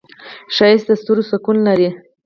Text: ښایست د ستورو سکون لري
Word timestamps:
ښایست 0.55 0.87
د 0.89 0.91
ستورو 1.01 1.23
سکون 1.31 1.57
لري 1.67 1.89